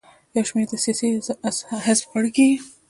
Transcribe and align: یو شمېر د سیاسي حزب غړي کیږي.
یو 0.35 0.43
شمېر 0.49 0.65
د 0.69 0.73
سیاسي 0.83 1.07
حزب 1.85 2.05
غړي 2.11 2.31
کیږي. 2.37 2.57